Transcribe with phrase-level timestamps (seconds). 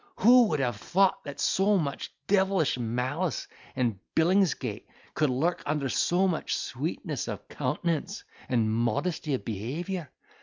[0.15, 6.27] Who would have thought that so much devilish malice and Billingsgate could lurk under so
[6.27, 10.09] much sweetness of countenance and modesty of behaviour?